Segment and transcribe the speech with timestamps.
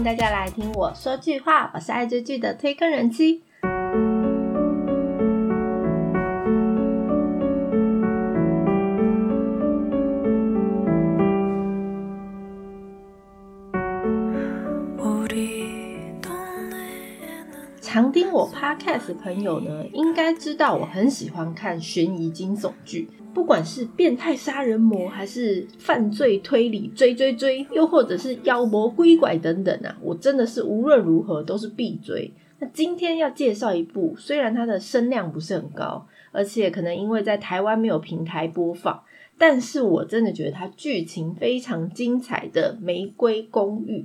[0.00, 3.42] 迎大家来听我说句话，我是爱追剧的推更人妻。
[17.82, 32.32] 常听我 podcast 的朋友呢，应该知道我很喜欢看悬疑惊悚剧，不管是变态杀人魔，还是犯罪推理追追追，又或者是妖魔鬼怪等等啊，我真的是无论如何都是必追。
[32.58, 39.02] 那今天要介绍一部，虽然它的声量不是很高，而且可能因为在台湾没有平台播放，
[39.38, 44.00] 但是我真的觉得它剧情非常精彩的《玫瑰公寓》。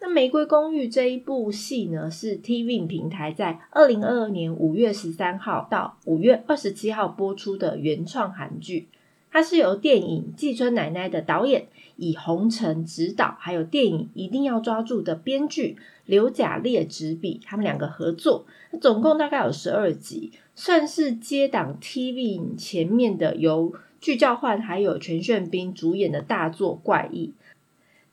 [0.00, 8.86] 那《玫瑰公寓》这一部戏呢，是 TV 平台在二零二二年五月十三号到五月二十七号播出的原创韩剧。
[9.30, 15.76] 它是由电影《季春奶奶》的导演以红尘执导，还有电影《一定要抓住》的编剧
[16.06, 18.46] 刘甲烈执笔，他们两个合作。
[18.80, 27.32] 总共大概有十二集，算是接档 TV 前面的由具教焕还有全炫彬主演的大作怪异。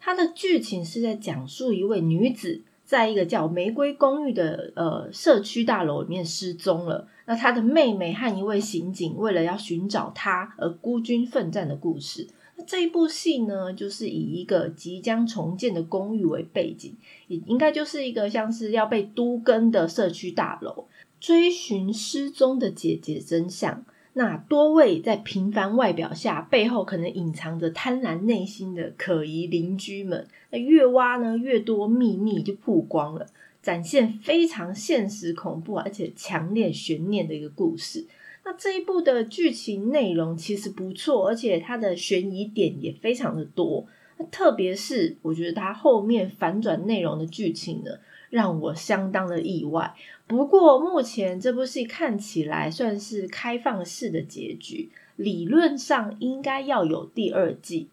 [0.05, 7.07] 它的剧情是在讲述一位女子在一个叫玫瑰公寓的呃社区大楼里面失踪了。
[7.25, 12.27] 那她的妹妹和一位刑警为了要寻找她而孤军奋战的故事。
[12.55, 16.95] 那这一部戏呢，就是以一个即将重建的公寓为背景，
[17.27, 20.85] 也应该就是一个像是要被都更的社区大楼，
[21.19, 23.83] 追寻失踪的姐姐真相。
[24.17, 33.27] 那多位在平凡外表下，背后可能隐藏着贪婪内心的可疑邻居们，那越挖呢，越多秘密就曝光了，
[33.61, 38.05] 展现非常现实、恐怖而且强烈悬念的一个故事。
[38.45, 43.85] 那这一部的剧情内容其实不错，而且它的悬疑点也非常的多。
[44.17, 47.91] 那特别是我觉得它后面反转内容的剧情呢。
[48.35, 49.95] 让我相当的意外。
[50.27, 57.87] 不过目前这部戏看起来算是开放式的结局，理论上应该要有第二季。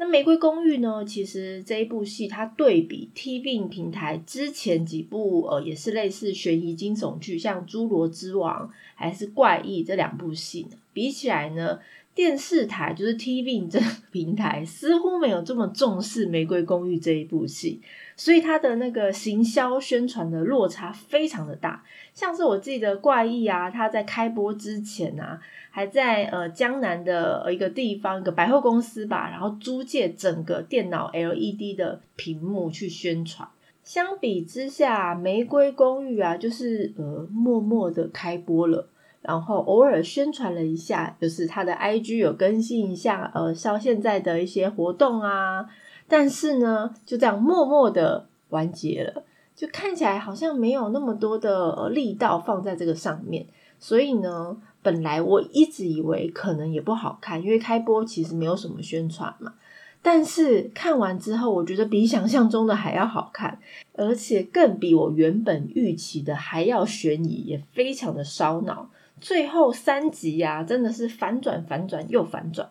[0.00, 1.04] 那《玫瑰公寓》呢？
[1.04, 11.78] 其实这一部戏它对比 TV 平台之前几部呃也是类似悬疑惊悚剧，像《侏罗之王》还是《怪异》这两部戏呢，比起来呢，
[12.18, 13.78] 电视台就是 TV 这
[14.10, 17.80] 平台似乎没有这么重视《玫瑰公寓》这一部戏。
[18.16, 25.38] 所以它的那个行销宣传的落差非常的大，像是我记得怪异啊，它在开播之前啊，
[25.70, 33.48] 还在呃江南的一个地方一个百货公司吧，然后租借整个电脑 LED 的屏幕去宣传。
[33.84, 38.88] 相比之下，玫瑰公寓啊，就是呃默默的开播了，
[39.28, 45.66] 然后偶尔宣传了一下，就是它的 IG 有更新一下，呃，像现在的一些活动啊。
[46.08, 49.24] 但是呢，就这样默默的完结了，
[49.54, 53.44] 就看起来好像没有那么多的力道放在这个上面。
[53.78, 59.52] 所以呢，本来我一直以为可能也不好看，因为开播其实没有什么宣传嘛。
[60.00, 63.60] 但是看完之后，我觉得比想象中的还要好看，
[63.92, 68.88] 而且更比我原本预期的还要悬疑，也非常的烧脑。
[69.20, 72.70] 最后三集呀，真的是反转、反转又反转。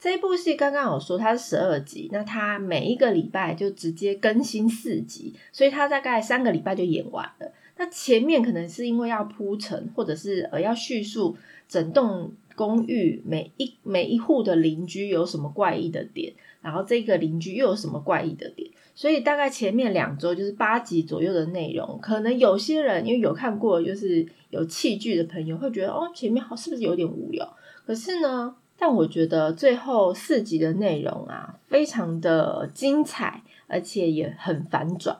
[0.00, 7.52] 这一部戏刚刚有说它是十二集，那它每一个礼拜就直接更新四集，所以它大概三个礼拜就演完了。
[7.76, 11.36] 那前面可能是因为要铺陈，或者是呃要叙述
[11.68, 22.00] 整栋公寓每一每一户的邻居有什么怪异的点，然后这个邻居又有什么怪异的点，所以大概前面两周就是八集左右的内容。
[22.02, 27.48] 可能有些人因为有看过就是有器具的朋友会觉得哦前面好是不是有点无聊？
[27.86, 28.56] 可是呢。
[28.80, 35.16] 但我觉得最后四集的内容啊，非常的精彩，而且也很反转。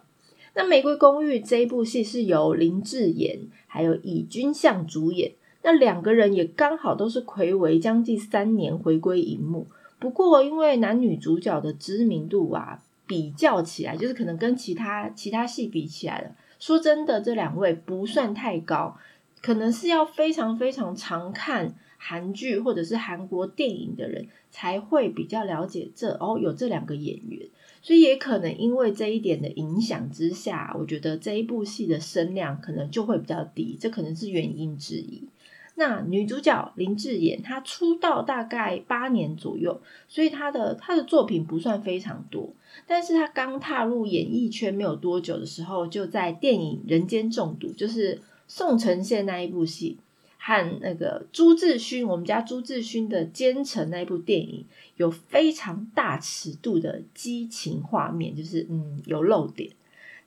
[0.54, 5.32] 那《玫瑰公寓》这一部戏是由林志妍还有尹君相主演，
[5.64, 9.66] 那两个人也刚好都是魁违将近三年回归荧幕。
[9.98, 18.96] 不过因为男女主角的知名度啊，比较起来，就是可能跟其他其他戏比起来了，说真的，这两位不算太高，
[19.42, 21.74] 可能是要非常非常常看。
[22.00, 27.48] 韩剧或者是韩国电影的人才会比较了解这哦，有这两个演员，
[27.82, 35.24] 所以也可能因为这一点的影响之下，我觉得这一部戏的声量可能就会比较低，这可能是原因之一。
[35.78, 42.52] 那女主角林志妍，她出道大概八年左右，所以她的她的作品不算非常多，
[42.86, 49.96] 但是她刚踏入演艺圈没有多久的时候，就在电影《人间中毒》，就是宋承宪那一部戏。
[50.40, 54.64] 和那个朱志勋，我们家朱志勋的《奸臣》那一部电影，
[54.96, 59.70] 有非常大尺度的激情画面，就是嗯有漏点。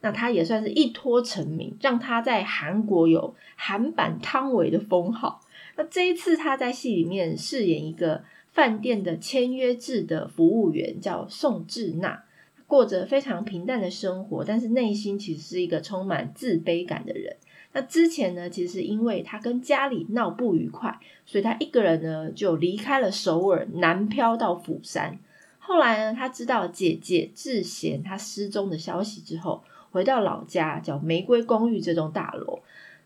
[0.01, 5.39] 那他也算是一脱成名，让他在韩国有韩版汤唯的封号。
[5.77, 12.24] 那这一次他在戏里面饰演一个饭店的签约制的服务员，叫宋智娜，
[12.68, 17.38] 过着非常平淡的生活，但是内心其实是一个充满自卑感的人。
[17.74, 25.18] 那之前呢，其实因为他跟家里闹不愉快，所以他一个人呢就离开了首尔，南漂到釜山。
[25.57, 32.60] 后来呢，他知道姐姐智贤她失踪的消息之后，回到老家叫玫瑰公寓这栋大楼，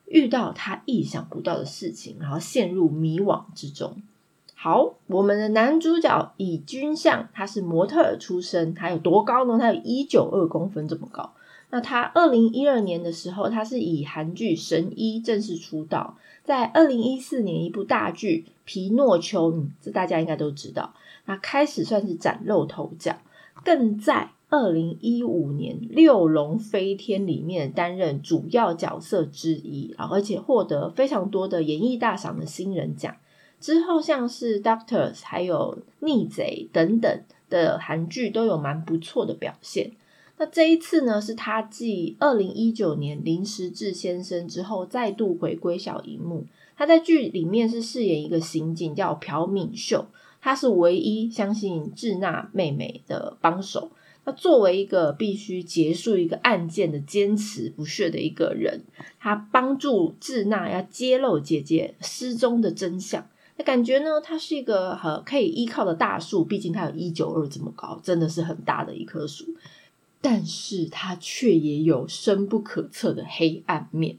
[0.06, 4.02] 遇到他意想不到的事情，然后陷入迷惘之中。
[4.54, 9.60] 好，我们的男主角以君相，他是模特儿出身，他有多高呢？
[9.60, 11.34] 他有一九二公分这么高。
[11.72, 20.94] 那他二零一二年的时候，他是以韩剧《神医》正式出道，在二零一四年一部大剧《皮诺丘》，这大家应该都知道。
[21.26, 23.18] 那开始算是崭露头角，
[23.64, 33.15] 更在二零一五年《六龙飞天》里面担任主要角色之一啊，而且获得非常多的演艺大赏的新人奖。
[33.59, 39.92] 之后像是《Doctors》还有《逆贼》等等的韩剧都有蛮不错的表现。
[40.38, 46.45] 那这一次呢，是他继二零一九年林时志先生之后再度回归小荧幕。
[46.77, 50.06] 他在剧里面是饰演一个刑警，叫朴敏秀，
[50.42, 53.89] 他是唯一相信智娜妹妹的帮手。
[54.25, 58.81] 那作为一个必须结束一个案件的坚持不懈的一个人，
[59.19, 63.27] 他帮助智娜要揭露姐姐失踪的真相。
[63.57, 69.45] 那感觉呢，他是一个很可以依靠的大树，毕竟他有一九二这么高，真的是很大的一棵树。
[70.19, 74.18] 但是他却也有深不可测的黑暗面。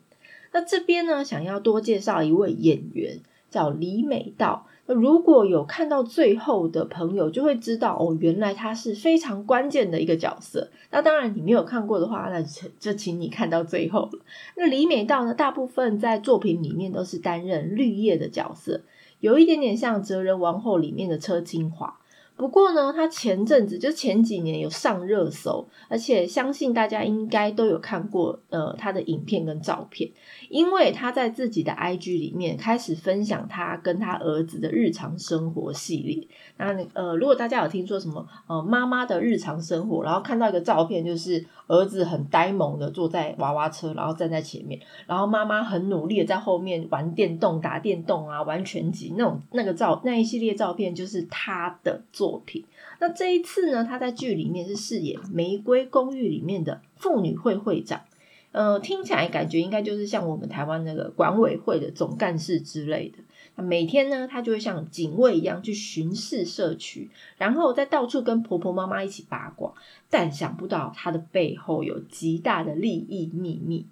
[0.52, 3.19] 那这边呢，想要多介绍一位演员，
[3.50, 4.69] 叫李美道。
[4.87, 10.71] 如果有看到最后的朋友，就会知道哦，原来他是非常关键的一个角色。
[10.91, 12.41] 那当然，你没有看过的话，那
[12.79, 14.19] 就请你看到最后了。
[14.56, 18.83] 那李美道呢，大部分在作品里面都是担任绿叶的角色，
[19.21, 21.99] 有一点点像《哲人王后》里面的车金华。
[22.37, 30.11] 不过呢，他前阵子就前几年有上热搜，而且相信大家应该都有看过呃他的影片跟照片，
[30.50, 36.29] 因为他在自己的 IG 里面开始分享他跟他儿子的日常生活系列。
[36.59, 52.25] 那呃，如果大家有听说什么呃妈妈的日常生活，然后看到一个照片，就是儿子很呆萌的坐在娃娃车，然后站在前面，然后妈妈很努力的在后面玩电动、打电动啊，玩拳击那种那个照那一系列照片，就是他的作。
[52.26, 52.64] 作品，
[52.99, 58.00] 那这一次呢，他在剧里面是饰演《玫瑰公寓》里面的妇女会会长，
[58.50, 63.19] 呃，听起来感觉应该就是像我们台湾那个管委会的总干事之类的。
[63.55, 67.08] 那每天呢，他就会像警卫一样去巡视社区，
[67.38, 69.73] 然后再到处跟婆婆妈妈一起八卦。
[70.11, 73.87] 但想不到他的背后有极大的利益秘密。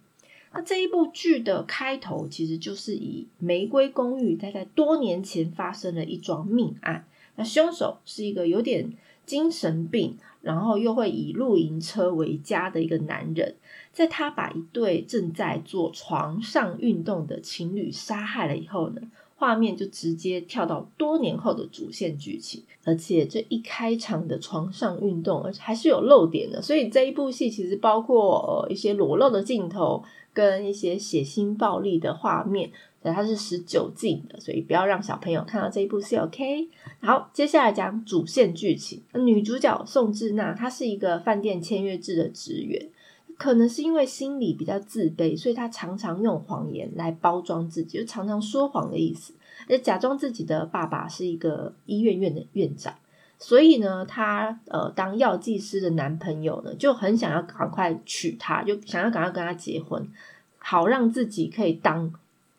[0.52, 7.06] 那这一部剧的开头其实就是以《玫瑰公寓》在在多年前发生了一桩命案。
[7.36, 8.92] 那凶手是一个有点
[9.26, 13.56] 精神病，然后又会以露营车为家的一个男人。
[13.92, 19.00] 在他把一对正在做床上运动的情侣杀害了以后呢，
[19.36, 22.62] 画面就直接跳到多年后的主线剧情。
[22.84, 26.60] 而且这一开场的床上运动，而且还是有漏点的。
[26.60, 32.70] 所以这一部戏其实包括呃一些裸露的镜头，跟一些血腥暴力的画面。
[33.12, 36.16] 它是十九禁的，所以不要让小朋友看到这一部戏。
[36.16, 36.68] OK，
[37.00, 39.02] 好，接下来讲主线剧情。
[39.12, 42.88] 女主角宋智娜，她是一个饭店签约制的职员，
[43.36, 49.34] 可能是因为心里比较自卑，所以她常常用谎言来包装自己，就常常说谎的意思，
[49.68, 52.94] 而假装自己的爸爸是一个医院院的院长。
[53.38, 60.08] 所以呢，她呃当药剂师的男朋友呢，就很想要赶快娶她，就想要赶快跟她结婚，
[60.56, 62.10] 好让自己可以当。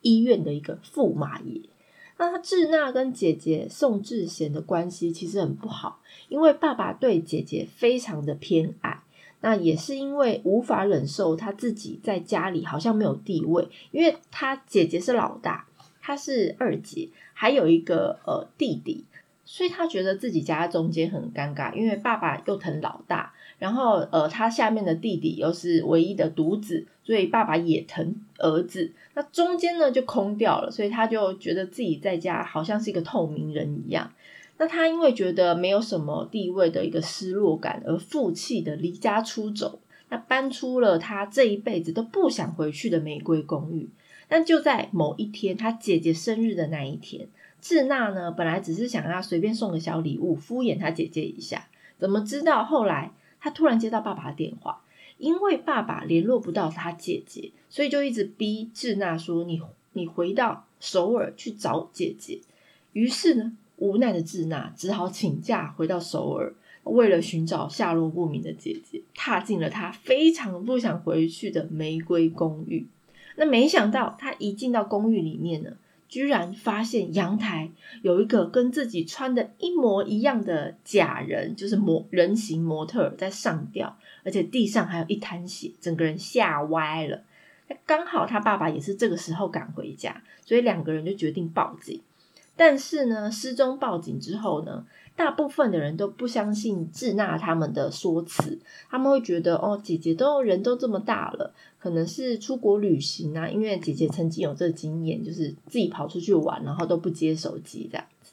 [0.05, 1.61] 医院的一个驸马爷，
[2.17, 9.01] 那他智娜跟姐姐宋智贤的关系其实很不好，因为爸爸对姐姐非常的偏爱，
[9.41, 15.67] 那也是因为无法忍受他自己在家里好像没有地位，因为他姐姐是老大，
[15.99, 19.05] 他是二姐，还有一个呃弟弟，
[19.45, 23.31] 所以他觉得自己夹在中间很尴尬，因为爸爸又疼老大。
[23.57, 28.91] 然后，呃，他下面的弟弟又是唯一的独子，所以爸爸也疼儿子。
[29.13, 34.11] 那中间呢就空掉了，所以他就觉得自己在家好像是一个透明人一样。
[34.57, 43.89] 那他因为觉得没有什么地位的一个失落感，而负气的离家出走，那搬出了他这一辈子都不想回去的玫瑰公寓。
[44.27, 47.27] 但就在某一天，他姐姐生日的那一天，
[47.67, 51.67] 智娜呢本来只是想要随便送个小礼物敷衍他姐姐一下，
[51.97, 53.11] 怎么知道后来？
[53.39, 54.83] 他突然接到爸爸的电话，
[55.17, 59.59] 因为爸爸联络不到他姐姐，所以就一直逼智娜说：“你
[59.93, 62.39] 你回到首尔去找姐姐。”
[62.93, 66.53] 于是呢，无奈的智娜只好请假回到首尔，
[66.83, 72.85] 为了寻找下落不明的姐姐，踏进了他非常不想回去的玫瑰公寓。
[73.37, 75.71] 那没想到，他一进到公寓里面呢，
[76.07, 77.71] 居然发现阳台
[78.01, 87.23] 有一个跟自己穿的一模一样的假人，就是模人形模特在上吊，而且地上还有一滩血，整个人吓歪了。
[87.85, 91.99] 刚好他爸爸也是这个时候赶回家，所以两个人就决定报警。
[92.55, 108.31] 但是呢，失踪报警之后呢，大部分的人都不相信智娜他们的说辞，他们会觉得哦，姐姐都人都这么大了，可能是出国旅行啊，因为姐姐曾经有这经验，就是自己跑出去玩，然后都不接手机这样子。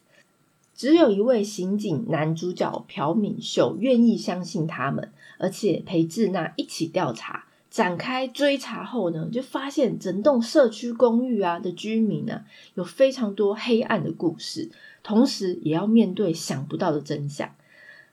[0.75, 7.45] 只有一位刑警男主角朴敏秀愿意相信他们，而且陪智娜一起调查。
[7.73, 14.71] 展开追查后呢，就发现整栋社区公寓啊的居民啊，有非常多黑暗的故事，
[15.03, 17.49] 同时也要面对想不到的真相。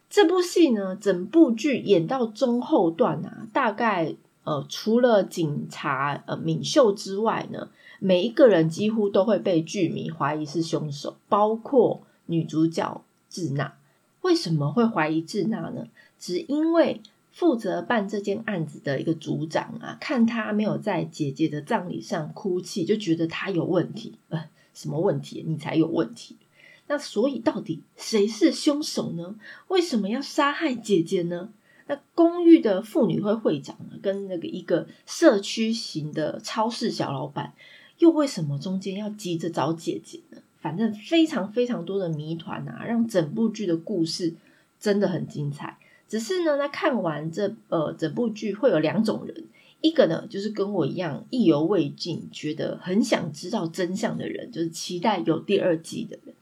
[0.09, 7.67] 这部戏呢，整部剧演到中后段啊，大概呃，除了警察呃敏秀之外呢，
[7.99, 13.73] 每一个人几乎都会被剧迷怀疑是凶手，包括女主角智娜。
[14.21, 15.87] 为什么会怀疑智娜呢？
[16.17, 17.01] 只因为。
[17.39, 24.15] 负责办这件案子的一个组长啊，看他没有在姐姐的葬礼上哭泣，就觉得他有问题。
[24.27, 25.41] 呃，什么问题？
[25.47, 26.35] 你才有问题。
[26.87, 29.37] 那所以到底谁是凶手呢？
[29.69, 31.53] 为什么要杀害姐姐呢？
[31.87, 37.53] 那公寓的妇女会会长呢，跟那个一个社区型的超市小老板，
[37.99, 40.39] 又为什么中间要急着找姐姐呢？
[40.57, 44.35] 反正非常非常多的谜团啊，让整部剧的故事
[44.77, 45.77] 真的很精彩。
[46.09, 49.45] 只是呢，那看完这呃整部剧会有两种人，
[49.79, 56.33] 一个呢就是跟我一样意犹未尽，觉得很想知道真相的人，就是期待有第二季的人；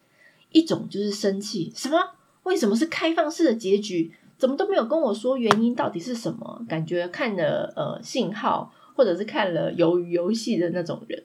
[0.51, 1.97] 一种就是生气，什么？
[2.43, 4.13] 为什么是开放式的结局？
[4.37, 6.65] 怎么都没有跟我说原因到底是什么？
[6.69, 11.19] 感觉看了呃信号，或者是看了鱿鱼游戏的那种人。《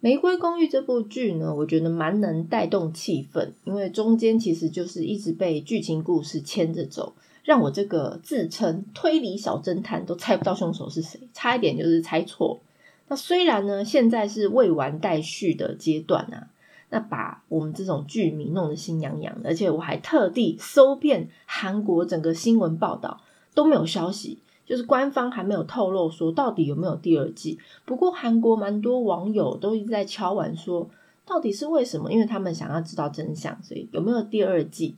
[0.00, 7.14] 玫瑰公寓》这部剧呢，我觉得蛮能带动气氛，因为中间其实就是一直被剧情故事牵着走。
[7.46, 12.60] 让我这个自称推理小侦探都猜不到凶手是谁，差一点就是猜错。
[13.06, 16.48] 那虽然呢，现在是未完待续的阶段啊，
[16.90, 23.20] 那把我们这种剧迷弄得心痒痒，而且我还特地搜遍韩国整个新闻报道
[23.54, 27.60] 都没有消息，就是官方还没有透露说到底有没有第二季。
[27.84, 30.90] 不过韩国蛮多网友都一直在敲碗说，
[31.24, 32.10] 到底是为什么？
[32.10, 34.96] 因为他们想要知道真相，所以有没有第二季？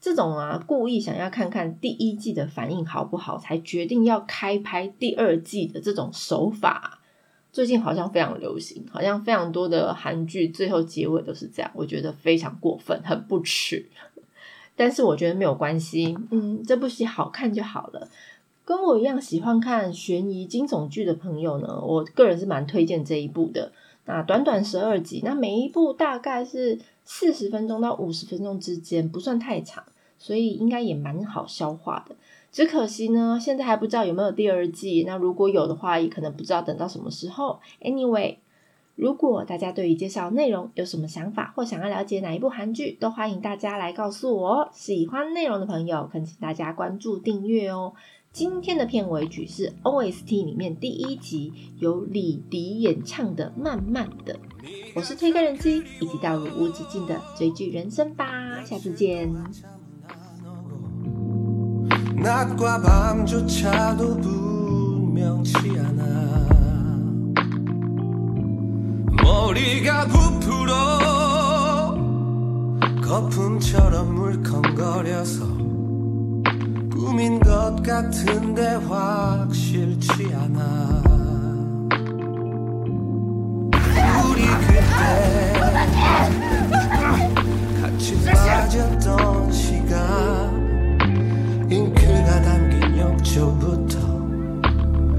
[0.00, 7.00] 这种啊，故意想要看看第一季的反应好不好，才决定要开拍第二季的这种手法，
[7.52, 13.86] 最近好像非常流行，好像非常多的韩剧最后结尾都是这样，我觉得非常过分，很不耻。
[14.74, 18.08] 但是我觉得没有关系，嗯，这部戏好看就好了。
[18.64, 23.72] 跟我一样喜欢看悬疑惊悚剧的朋友呢，我个人是蛮推荐这一部的。
[24.06, 26.78] 那短短十二集，那每一部大概是。
[27.02, 29.82] 四十分钟到五十分钟之间不算太长，
[30.16, 32.14] 所以应该也蛮好消化的。
[32.52, 35.02] 只可惜呢，现在还不知道有没有第二季。
[35.04, 37.58] 那如果有的话，也可能不知道等到什么时候。
[37.80, 38.36] Anyway，
[38.94, 44.68] 如果大家对于介绍内容有什么想法，或想要了解哪一部韩剧，都欢迎大家来告诉我。
[44.72, 47.94] 喜欢内容的朋友，恳请大家关注订阅哦。
[48.32, 54.34] 今天的片尾曲是 OST 里面第一集由李迪演唱的《慢慢的》。
[54.94, 59.34] 我是推开人机，一起掉入无止境的追剧人生吧，下次见。
[77.10, 81.02] 꿈인 것 같은데 확실치 않아.
[84.30, 85.50] 우리 그때
[87.82, 89.98] 같이 빠졌던 시간
[91.68, 93.98] 잉크가 담긴 욕조부터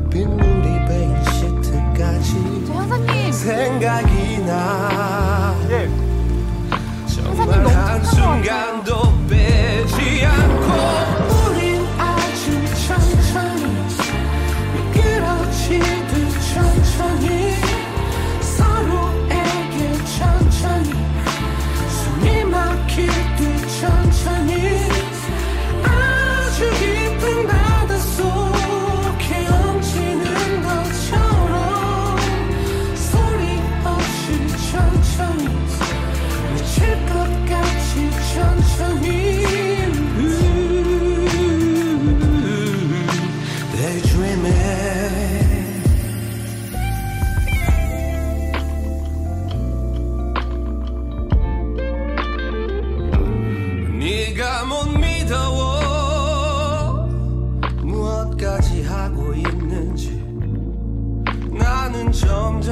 [0.09, 2.31] 빗물이 베인 시트까지
[3.33, 4.30] 생각이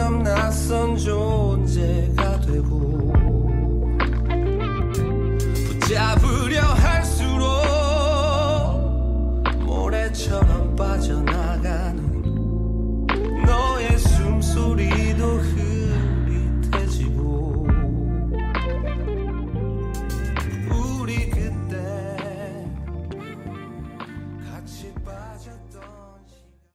[0.09, 3.08] 낯선 존재가 되고